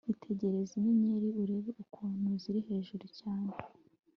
itegereze 0.13 0.71
inyenyeri, 0.77 1.27
urebe 1.41 1.69
ukuntu 1.83 2.27
ziri 2.41 2.59
hejuru 2.67 3.05
cyane 3.19 3.51